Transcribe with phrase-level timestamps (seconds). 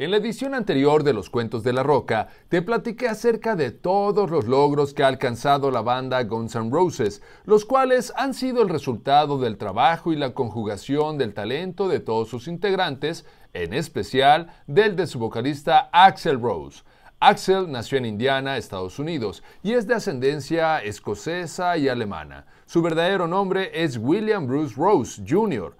[0.00, 4.30] En la edición anterior de Los Cuentos de la Roca, te platiqué acerca de todos
[4.30, 8.70] los logros que ha alcanzado la banda Guns N' Roses, los cuales han sido el
[8.70, 14.96] resultado del trabajo y la conjugación del talento de todos sus integrantes, en especial del
[14.96, 16.82] de su vocalista Axel Rose.
[17.22, 22.46] Axel nació en Indiana, Estados Unidos, y es de ascendencia escocesa y alemana.
[22.64, 25.76] Su verdadero nombre es William Bruce Rose Jr.,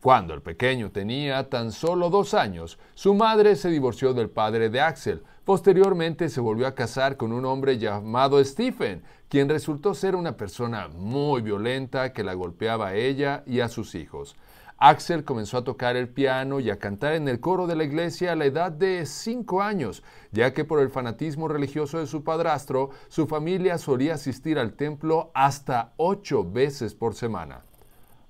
[0.00, 4.80] cuando el pequeño tenía tan solo dos años, su madre se divorció del padre de
[4.80, 5.22] Axel.
[5.44, 10.88] Posteriormente se volvió a casar con un hombre llamado Stephen, quien resultó ser una persona
[10.88, 14.36] muy violenta que la golpeaba a ella y a sus hijos.
[14.78, 18.32] Axel comenzó a tocar el piano y a cantar en el coro de la iglesia
[18.32, 22.88] a la edad de cinco años, ya que por el fanatismo religioso de su padrastro,
[23.08, 27.64] su familia solía asistir al templo hasta ocho veces por semana.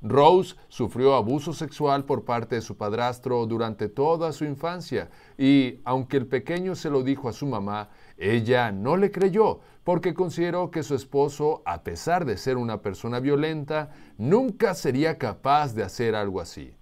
[0.03, 6.17] Rose sufrió abuso sexual por parte de su padrastro durante toda su infancia y, aunque
[6.17, 10.83] el pequeño se lo dijo a su mamá, ella no le creyó porque consideró que
[10.83, 16.41] su esposo, a pesar de ser una persona violenta, nunca sería capaz de hacer algo
[16.41, 16.75] así.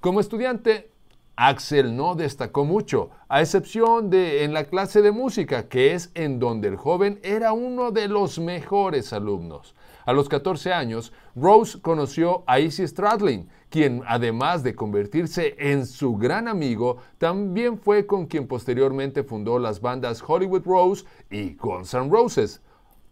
[0.00, 0.90] Como estudiante,
[1.36, 6.38] Axel no destacó mucho, a excepción de en la clase de música, que es en
[6.38, 9.74] donde el joven era uno de los mejores alumnos.
[10.06, 16.16] A los 14 años, Rose conoció a Izzy Stradlin, quien además de convertirse en su
[16.16, 22.08] gran amigo, también fue con quien posteriormente fundó las bandas Hollywood Rose y Guns N'
[22.08, 22.62] Roses.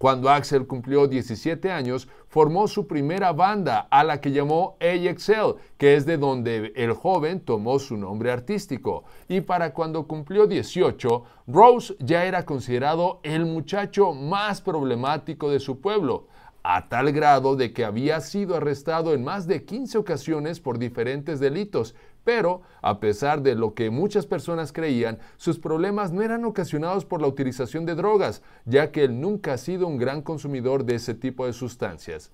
[0.04, 5.96] Cuando Axel cumplió 17 años, formó su primera banda, a la que llamó AXL, que
[5.96, 9.04] es de donde el joven tomó su nombre artístico.
[9.28, 15.80] Y para cuando cumplió 18, Rose ya era considerado el muchacho más problemático de su
[15.80, 16.26] pueblo
[16.66, 21.38] a tal grado de que había sido arrestado en más de 15 ocasiones por diferentes
[21.38, 27.04] delitos, pero, a pesar de lo que muchas personas creían, sus problemas no eran ocasionados
[27.04, 30.96] por la utilización de drogas, ya que él nunca ha sido un gran consumidor de
[30.96, 32.32] ese tipo de sustancias.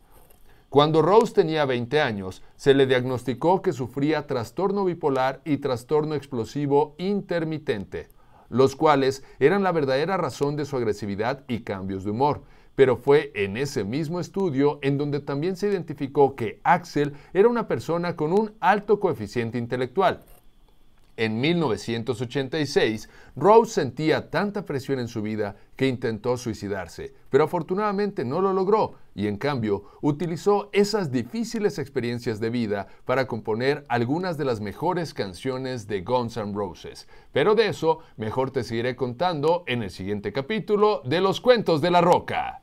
[0.69, 6.95] Cuando Rose tenía 20 años, se le diagnosticó que sufría trastorno bipolar y trastorno explosivo
[6.97, 8.09] intermitente,
[8.49, 12.43] los cuales eran la verdadera razón de su agresividad y cambios de humor
[12.75, 17.69] pero fue en ese mismo estudio en donde también se identificó que Axel era una
[17.69, 20.21] persona con un alto coeficiente intelectual.
[21.21, 28.41] En 1986, Rose sentía tanta presión en su vida que intentó suicidarse, pero afortunadamente no
[28.41, 34.47] lo logró y en cambio utilizó esas difíciles experiencias de vida para componer algunas de
[34.47, 37.07] las mejores canciones de Guns N' Roses.
[37.33, 41.91] Pero de eso mejor te seguiré contando en el siguiente capítulo de Los Cuentos de
[41.91, 42.63] la Roca.